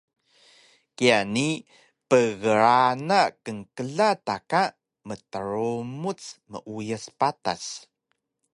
[0.95, 1.47] kiya ni
[2.09, 4.63] pgrana knkla ta ka
[5.07, 7.63] mdrumuc meuyas patas